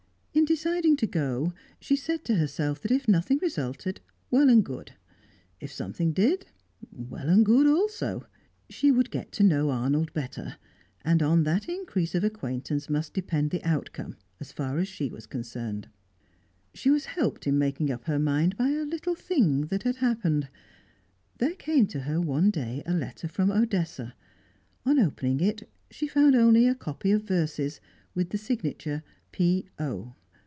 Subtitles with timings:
[0.33, 3.99] In deciding to go, she said to herself that if nothing resulted,
[4.31, 4.93] well and good;
[5.59, 6.45] if something did,
[6.91, 8.25] well and good also.
[8.69, 10.57] She would get to know Arnold better,
[11.03, 15.27] and on that increase of acquaintance must depend the outcome, as far as she was
[15.27, 15.89] concerned.
[16.73, 20.47] She was helped in making up her mind by a little thing that happened.
[21.39, 24.15] There came to her one day a letter from Odessa;
[24.85, 27.79] on opening it, she found only a copy of verses,
[28.15, 30.15] with the signature "P.O."